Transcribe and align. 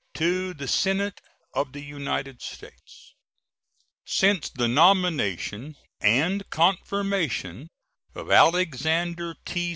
To 0.15 0.55
the 0.55 0.67
Senate 0.67 1.21
of 1.53 1.73
the 1.73 1.79
United 1.83 2.41
States: 2.41 3.13
Since 4.03 4.49
the 4.49 4.67
nomination 4.67 5.75
and 5.99 6.49
confirmation 6.49 7.67
of 8.15 8.31
Alexander 8.31 9.35
T. 9.45 9.69